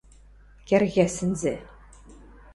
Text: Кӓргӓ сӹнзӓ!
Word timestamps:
Кӓргӓ 0.67 1.05
сӹнзӓ! 1.15 1.55